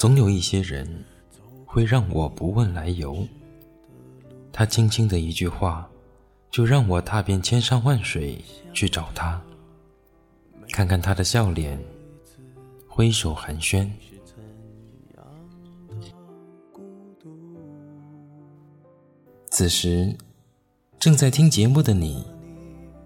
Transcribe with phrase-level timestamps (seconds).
[0.00, 0.88] 总有一些人
[1.66, 3.22] 会让我不问来由，
[4.50, 5.86] 他轻轻的一句话，
[6.50, 9.38] 就让我踏遍千山万水去找他，
[10.72, 11.78] 看看他的笑脸，
[12.88, 13.86] 挥手寒暄。
[19.50, 20.16] 此时
[20.98, 22.24] 正在听节目的你，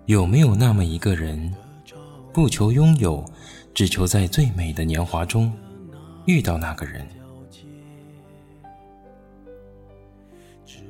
[0.06, 1.52] 有没有那么一个人，
[2.32, 3.28] 不求拥有，
[3.74, 5.52] 只求在最美的年华中？
[6.26, 7.06] 遇到那个人，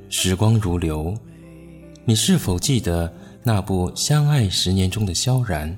[0.07, 1.13] 时光如流，
[2.05, 5.77] 你是否记得那部《相爱十年》中的萧然，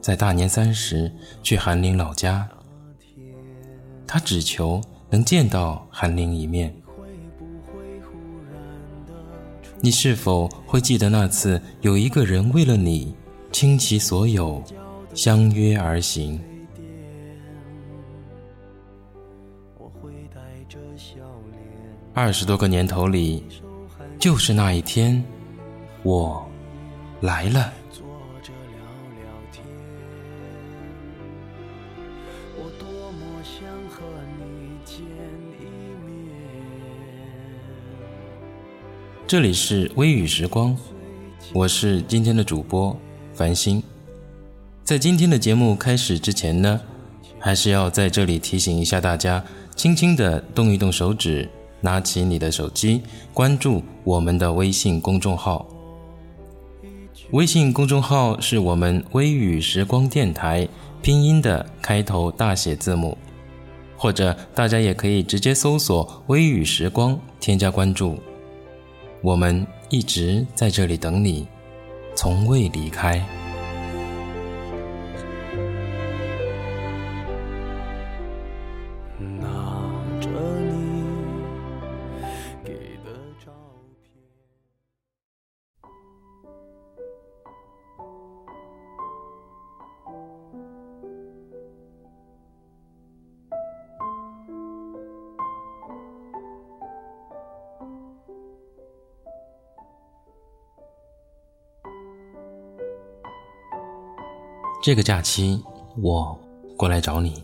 [0.00, 2.48] 在大年三十去韩林老家，
[4.06, 4.80] 他只求
[5.10, 6.74] 能见到韩林一面。
[9.82, 13.14] 你是否会记得那次有一个人为了你
[13.52, 14.64] 倾其所有，
[15.14, 16.40] 相约而行？
[22.14, 23.42] 二十多个年头里，
[24.18, 25.22] 就是那一天，
[26.02, 26.48] 我
[27.20, 27.72] 来了
[29.56, 29.64] 天
[33.42, 34.04] 想和
[34.38, 34.96] 你见
[35.58, 35.64] 一
[36.04, 36.08] 面。
[39.26, 40.76] 这里是微雨时光，
[41.52, 42.96] 我是今天的主播
[43.32, 43.82] 繁星。
[44.82, 46.80] 在今天的节目开始之前呢，
[47.38, 49.44] 还是要在这里提醒一下大家，
[49.74, 51.48] 轻轻的动一动手指。
[51.80, 53.02] 拿起你的手机，
[53.34, 55.66] 关注我们的微信公众号。
[57.32, 60.66] 微信公众号是我们微雨时光电台
[61.02, 63.18] 拼音的开头大写字母，
[63.98, 68.18] 或者大家也可以直接搜索“微雨时光”添加关注。
[69.20, 71.46] 我们一直在这里等你，
[72.16, 73.22] 从未离开。
[104.84, 105.58] 这个假期，
[106.02, 106.38] 我
[106.76, 107.42] 过来找你。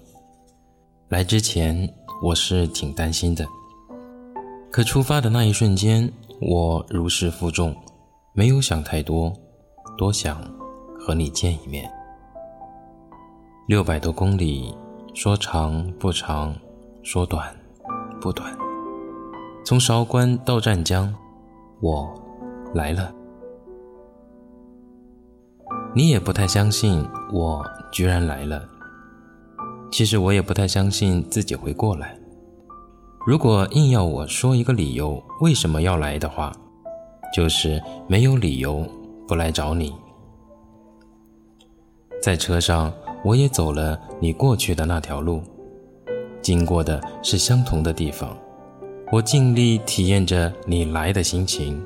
[1.09, 1.91] 来之前，
[2.23, 3.47] 我是挺担心的。
[4.71, 6.07] 可出发的那一瞬间，
[6.43, 7.75] 我如释负重，
[8.35, 9.33] 没有想太多，
[9.97, 10.39] 多想
[10.99, 11.91] 和你见一面。
[13.67, 14.77] 六百多公里，
[15.15, 16.55] 说长不长，
[17.03, 17.57] 说短
[18.21, 18.55] 不短。
[19.65, 21.11] 从韶关到湛江，
[21.81, 22.07] 我
[22.75, 23.11] 来了。
[25.93, 28.63] 你也不太相信我居然来了。
[29.91, 32.17] 其实我也不太相信自己会过来。
[33.27, 36.53] 如果硬要我说一个理由为什么要来的话，
[37.35, 38.87] 就是没有理由
[39.27, 39.93] 不来找你。
[42.23, 42.93] 在车上，
[43.25, 45.43] 我也走了你过去的那条路，
[46.41, 48.37] 经过的是相同的地方。
[49.11, 51.85] 我尽力体验着你来的心情，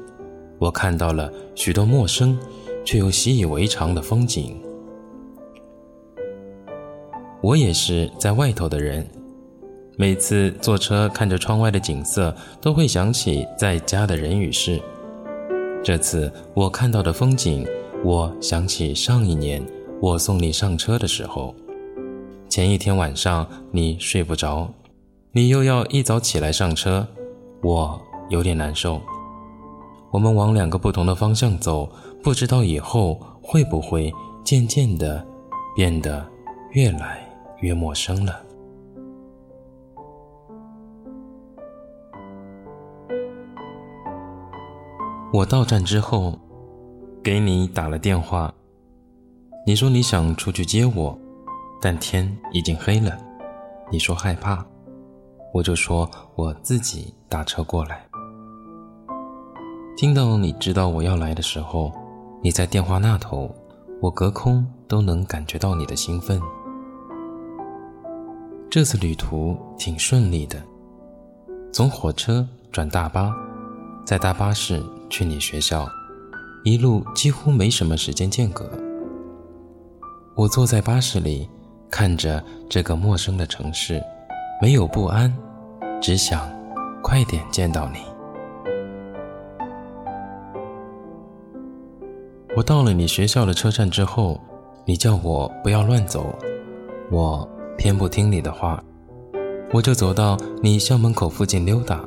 [0.58, 2.38] 我看到了许多陌生。
[2.84, 4.60] 却又习以为常的风景。
[7.40, 9.06] 我也是在外头的人，
[9.96, 14.80] 每次坐车看着窗外的景色，都会想起在家的人与事。
[15.82, 17.66] 这次我看到的风景，
[18.02, 19.62] 我想起上一年
[20.00, 21.54] 我送你上车的时候，
[22.48, 24.72] 前一天晚上你睡不着，
[25.32, 27.06] 你又要一早起来上车，
[27.62, 29.02] 我有点难受。
[30.14, 31.90] 我们往两个不同的方向走。
[32.22, 34.14] 不知道以后会不会
[34.44, 35.26] 渐渐的
[35.74, 36.24] 变得
[36.70, 37.28] 越来
[37.58, 38.40] 越陌生了。
[45.32, 46.38] 我到站之后，
[47.20, 48.54] 给你打了电话，
[49.66, 51.18] 你说你想出去接我，
[51.82, 53.18] 但天已经黑了。
[53.90, 54.64] 你说害怕，
[55.52, 58.06] 我就说我自己打车过来。
[60.04, 61.90] 听到你知道我要来的时候，
[62.42, 63.50] 你在电话那头，
[64.02, 66.38] 我隔空都能感觉到你的兴奋。
[68.68, 70.62] 这次旅途挺顺利的，
[71.72, 73.34] 从火车转大巴，
[74.04, 75.88] 在大巴士去你学校，
[76.64, 78.70] 一路几乎没什么时间间隔。
[80.34, 81.48] 我坐在巴士里，
[81.90, 84.04] 看着这个陌生的城市，
[84.60, 85.34] 没有不安，
[85.98, 86.46] 只想
[87.02, 88.00] 快点见到你。
[92.56, 94.40] 我到了你学校的车站之后，
[94.84, 96.32] 你叫我不要乱走，
[97.10, 98.80] 我偏不听你的话，
[99.72, 102.04] 我就走到你校门口附近溜达，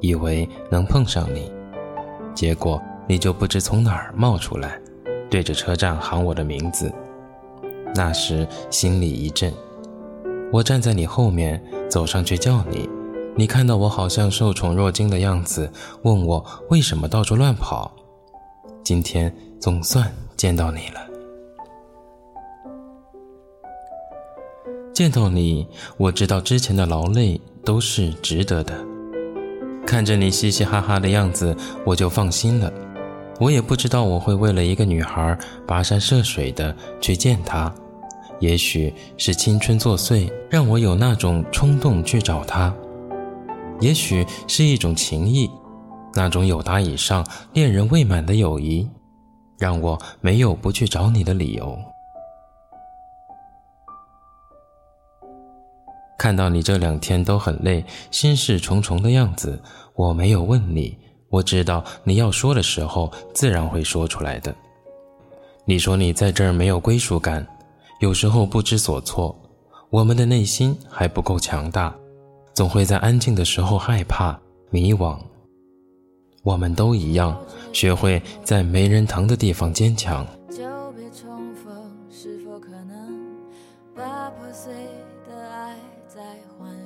[0.00, 1.52] 以为能碰上你，
[2.34, 4.76] 结果你就不知从哪儿冒出来，
[5.30, 6.92] 对着车站喊我的名字。
[7.94, 9.54] 那时心里一震，
[10.52, 12.90] 我站在你后面走上去叫你，
[13.36, 15.70] 你看到我好像受宠若惊的样子，
[16.02, 17.94] 问我为什么到处乱跑。
[18.82, 21.00] 今天总算见到你了，
[24.92, 25.66] 见到你，
[25.96, 28.74] 我知道之前的劳累都是值得的。
[29.86, 32.72] 看着你嘻嘻哈哈的样子，我就放心了。
[33.38, 37.72] 我也不知道我会为了一个女孩跋山涉水的去见她，
[38.38, 42.72] 也许是青春作祟，让我有那种冲动去找她；
[43.80, 45.50] 也许是一种情谊，
[46.14, 48.88] 那种有达以上恋人未满的友谊，
[49.58, 51.78] 让我没有不去找你的理由。
[56.18, 59.62] 看到你这两天都很累，心事重重的样子，
[59.94, 60.96] 我没有问你。
[61.30, 64.54] 我知道你要说的时候，自然会说出来的。
[65.64, 67.46] 你说你在这儿没有归属感，
[68.00, 69.34] 有时候不知所措。
[69.88, 71.94] 我们的内心还不够强大，
[72.52, 74.38] 总会在安静的时候害怕、
[74.70, 75.18] 迷惘。
[76.42, 77.38] 我们都一样，
[77.72, 80.26] 学会在没人疼的地方坚强。
[80.48, 80.56] 就
[80.92, 81.72] 别重逢，
[82.10, 83.36] 是否可能
[83.94, 84.72] 把破碎
[85.28, 85.76] 的爱
[86.08, 86.20] 再？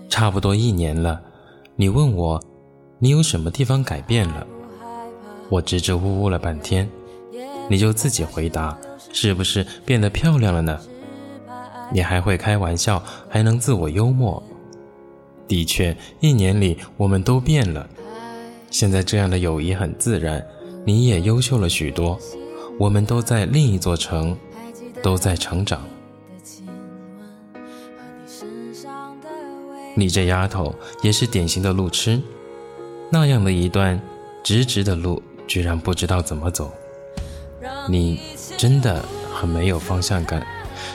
[0.09, 1.21] 差不多一年了，
[1.77, 2.43] 你问我。
[3.01, 4.47] 你有什么地方改变了？
[5.51, 6.89] 我支支吾吾了半天，
[7.69, 8.79] 你就自己回答：
[9.13, 10.81] 是不是变得漂亮了呢？
[11.93, 14.43] 你还会开玩笑，还能自我幽默。
[15.47, 17.87] 的确，一年里我们都变了。
[18.75, 20.45] 现在这样的友谊很自然，
[20.85, 22.19] 你也优秀了许多。
[22.77, 24.37] 我们都在另一座城，
[25.01, 25.81] 都在成长。
[29.95, 32.21] 你这丫头也是典型的路痴。
[33.11, 34.01] 那样的一段
[34.43, 36.73] 直直的路，居然不知道怎么走，
[37.89, 38.21] 你
[38.57, 40.45] 真的很没有方向感。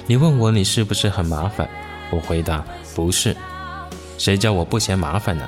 [0.06, 1.70] 你问我你是不是很麻烦？
[2.12, 2.62] 我回答
[2.94, 3.34] 不是。
[4.18, 5.48] 谁叫我不嫌麻烦呢？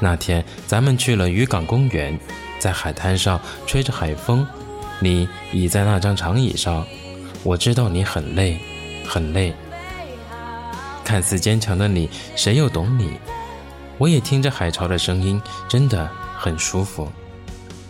[0.00, 2.18] 那天咱们去了渔港公园，
[2.58, 4.46] 在海滩上吹着海风，
[5.00, 6.86] 你倚在那张长椅上，
[7.42, 8.58] 我知道你很累，
[9.06, 9.52] 很累。
[11.04, 13.12] 看似坚强的你，谁又懂你？
[13.96, 17.10] 我也听着海潮的声音，真的很舒服。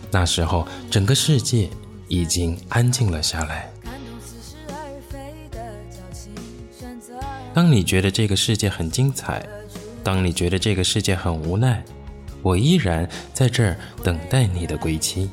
[0.09, 1.69] 那时候，整个世界
[2.07, 3.71] 已经安静了下来。
[7.53, 9.45] 当你觉得这个世界很精彩，
[10.03, 11.83] 当你觉得这个世界很无奈，
[12.41, 15.29] 我依然在这儿等待你的归期。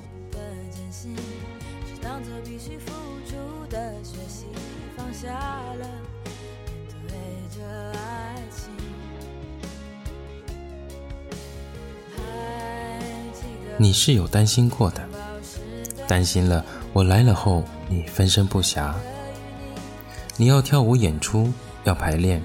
[13.78, 15.06] 你是有担心过的，
[16.08, 18.94] 担心了我来了后你分身不暇，
[20.38, 21.52] 你要跳舞演出
[21.84, 22.42] 要排练，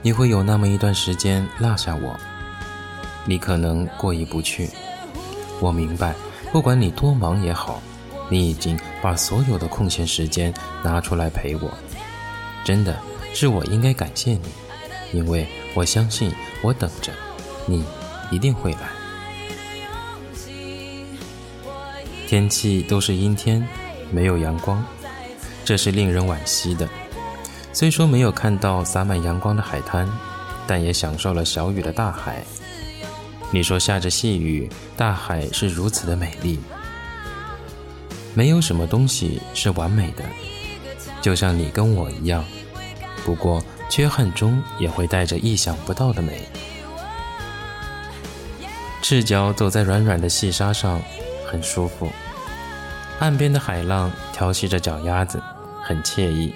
[0.00, 2.18] 你会有那么一段时间落下我，
[3.26, 4.68] 你可能过意不去。
[5.60, 6.14] 我明白，
[6.52, 7.80] 不管你多忙也好，
[8.28, 10.52] 你已经把所有的空闲时间
[10.82, 11.72] 拿出来陪我，
[12.64, 12.98] 真的
[13.32, 14.40] 是我应该感谢你，
[15.12, 17.12] 因为我相信我等着
[17.66, 17.84] 你
[18.30, 18.90] 一定会来。
[22.26, 23.66] 天气都是阴天，
[24.10, 24.84] 没有阳光，
[25.64, 26.88] 这是令人惋惜的。
[27.72, 30.08] 虽说没有看到洒满阳光的海滩，
[30.66, 32.44] 但也享受了小雨的大海。
[33.54, 36.58] 你说下着细雨，大海是如此的美丽。
[38.34, 40.24] 没有什么东西是完美的，
[41.22, 42.44] 就像你跟我一样。
[43.24, 46.48] 不过缺憾中也会带着意想不到的美。
[49.00, 51.00] 赤脚走在软软的细沙上，
[51.46, 52.10] 很舒服。
[53.20, 55.40] 岸边的海浪调戏着脚丫子，
[55.80, 56.52] 很惬意。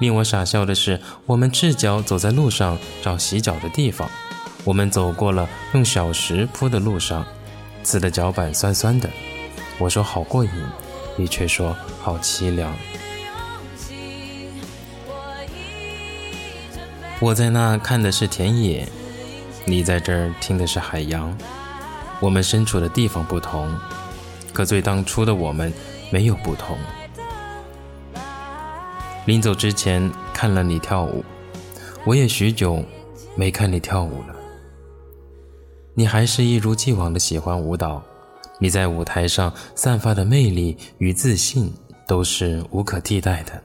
[0.00, 4.10] 令我傻笑的是，我们赤脚走在路上找洗脚的地方。
[4.66, 7.24] 我们走过了用小石铺的路上，
[7.84, 9.08] 刺的脚板酸酸的。
[9.78, 10.50] 我说好过瘾，
[11.14, 12.74] 你却说好凄凉。
[17.20, 18.88] 我在那看的是田野，
[19.64, 21.32] 你在这儿听的是海洋。
[22.18, 23.72] 我们身处的地方不同，
[24.52, 25.72] 可最当初的我们
[26.10, 26.76] 没有不同。
[29.26, 31.24] 临走之前看了你跳舞，
[32.04, 32.84] 我也许久
[33.36, 34.35] 没看你跳舞了。
[35.98, 38.02] 你还是一如既往的喜欢舞蹈，
[38.58, 41.72] 你在舞台上散发的魅力与自信
[42.06, 43.62] 都是无可替代的。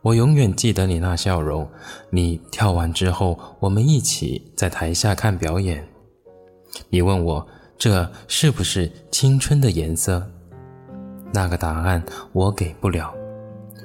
[0.00, 1.68] 我永远记得你那笑容。
[2.08, 5.86] 你跳完之后，我们一起在台下看表演。
[6.88, 10.26] 你问我这是不是青春的颜色？
[11.34, 12.02] 那个答案
[12.32, 13.12] 我给不了。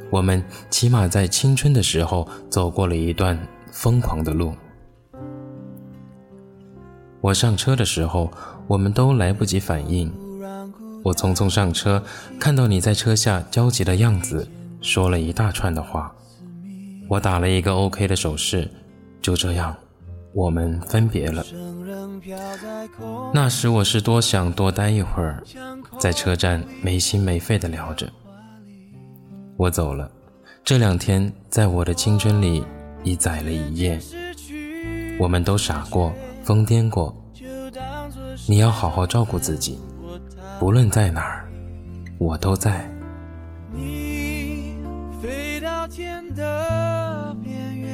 [0.10, 3.38] 我们起码在青春的时候走过了一段
[3.74, 4.54] 疯狂的路。
[7.22, 8.32] 我上车的时候，
[8.68, 10.12] 我们都来不及反应。
[11.04, 12.04] 我匆匆上车，
[12.40, 14.48] 看到你在车下焦急的样子。
[14.82, 16.12] 说了一大串的话，
[17.08, 18.68] 我打了一个 OK 的手势，
[19.22, 19.76] 就这样，
[20.34, 21.46] 我们分别了。
[23.32, 25.44] 那时我是多想多待一会儿，
[26.00, 28.12] 在车站没心没肺的聊着。
[29.58, 30.10] 我走了，
[30.64, 32.64] 这两天在我的青春里
[33.04, 34.00] 已载了一夜。
[35.20, 36.12] 我们都傻过，
[36.44, 37.16] 疯癫过。
[38.48, 39.80] 你要好好照顾自己，
[40.60, 41.50] 不论在哪儿，
[42.18, 42.90] 我都在。
[43.74, 44.76] 你
[45.22, 47.90] 飞到天的边缘，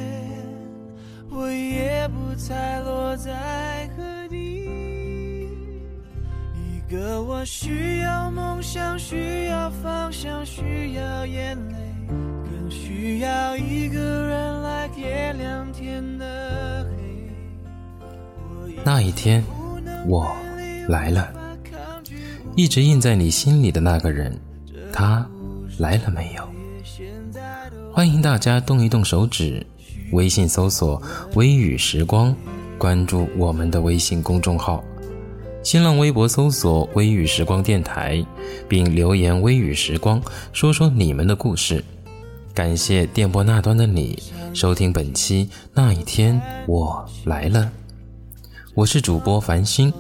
[1.30, 4.68] 我也不再落在何地。
[6.56, 11.75] 一个我需要梦想，需要方向，需要眼泪，
[12.08, 16.16] 更需要一个人来点亮天的。
[18.88, 19.44] 那一天，
[20.08, 20.34] 我
[20.88, 21.29] 来了，
[22.56, 24.39] 一直印在你心里的那个人，
[24.94, 25.27] 他
[25.77, 26.50] 来了没有？
[27.91, 29.67] 欢迎大家动一动手指，
[30.13, 31.01] 微信搜索
[31.36, 32.34] “微雨时光”，
[32.79, 34.82] 关注我们的微信公众号；
[35.62, 38.25] 新浪微博搜索“微雨时光电台”，
[38.70, 40.22] 并留言“微雨时光”，
[40.53, 41.84] 说说你们的故事。
[42.53, 44.17] 感谢电波那端的你
[44.53, 47.63] 收听本期《那一天我来了》，
[48.77, 49.91] 我是主播繁星。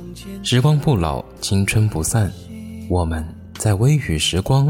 [0.43, 2.31] 时光不老，青春不散，
[2.87, 4.67] 我们在微雨时光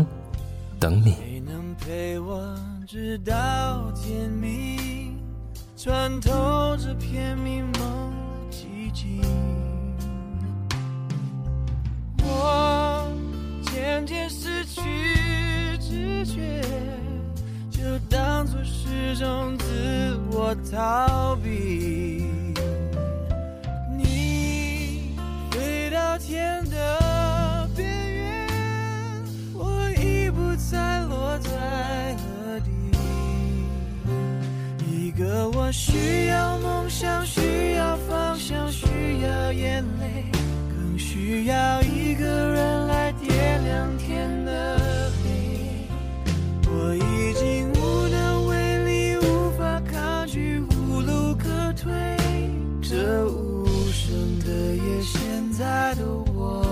[0.80, 2.42] 等你能陪我。
[2.88, 5.14] 直到天明，
[5.76, 6.32] 穿透
[6.78, 7.74] 这片迷蒙
[8.50, 9.22] 的寂静，
[12.24, 13.12] 我
[13.64, 14.82] 渐渐失去
[15.82, 16.62] 知觉，
[17.70, 22.24] 就当作是种自我逃避。
[26.18, 28.48] 天的边缘，
[29.54, 32.72] 我已不再落在何地。
[34.90, 35.12] 一。
[35.12, 38.86] 个我需要梦想，需要方向，需
[39.24, 40.26] 要眼泪，
[40.70, 41.82] 更需要
[55.58, 56.67] 在的我。